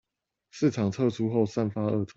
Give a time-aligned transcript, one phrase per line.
[0.49, 2.05] 市場撤出後散發惡臭